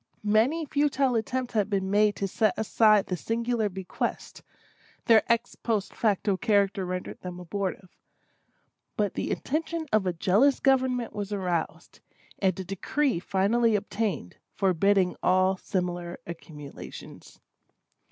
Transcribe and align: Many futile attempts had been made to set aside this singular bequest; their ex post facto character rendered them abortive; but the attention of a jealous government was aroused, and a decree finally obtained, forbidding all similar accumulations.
Many 0.23 0.65
futile 0.65 1.13
attempts 1.13 1.53
had 1.53 1.69
been 1.69 1.91
made 1.91 2.15
to 2.15 2.27
set 2.27 2.55
aside 2.57 3.05
this 3.05 3.21
singular 3.21 3.69
bequest; 3.69 4.41
their 5.05 5.21
ex 5.31 5.53
post 5.53 5.93
facto 5.93 6.37
character 6.37 6.87
rendered 6.87 7.21
them 7.21 7.39
abortive; 7.39 7.95
but 8.97 9.13
the 9.13 9.29
attention 9.29 9.85
of 9.93 10.07
a 10.07 10.13
jealous 10.13 10.59
government 10.59 11.13
was 11.13 11.31
aroused, 11.31 11.99
and 12.39 12.59
a 12.59 12.63
decree 12.63 13.19
finally 13.19 13.75
obtained, 13.75 14.37
forbidding 14.55 15.15
all 15.21 15.55
similar 15.55 16.17
accumulations. 16.25 17.39